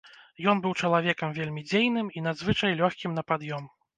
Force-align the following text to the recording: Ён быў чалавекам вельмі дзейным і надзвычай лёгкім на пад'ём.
Ён 0.53 0.61
быў 0.61 0.71
чалавекам 0.85 1.35
вельмі 1.39 1.63
дзейным 1.69 2.09
і 2.17 2.25
надзвычай 2.29 2.75
лёгкім 2.81 3.15
на 3.21 3.25
пад'ём. 3.33 3.71